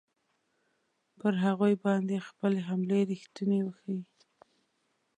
پر 1.19 1.33
هغوی 1.45 1.73
باندې 1.85 2.25
خپلې 2.27 2.59
حملې 2.67 2.99
ریښتوني 3.11 3.59
وښیي. 3.63 4.01